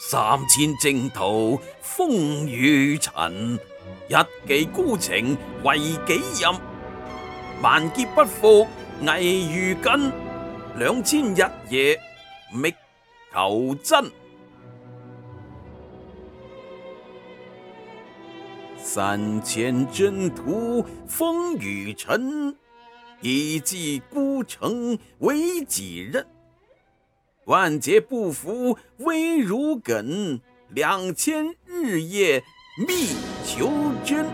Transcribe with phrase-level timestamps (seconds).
[0.00, 3.58] 三千征途风雨尘，
[4.06, 4.14] 一
[4.46, 6.54] 骑孤情为己任。
[7.60, 8.64] 万劫不复
[9.02, 10.12] 危如根，
[10.76, 12.00] 两千日夜
[12.52, 12.72] 觅
[13.32, 14.08] 求真。
[18.76, 22.56] 三千征途风雨尘，
[23.20, 26.24] 一骑孤城为己任。
[27.48, 32.44] 万劫不复危如梗，两千日夜
[32.86, 33.08] 觅
[33.42, 33.70] 求
[34.04, 34.26] 真。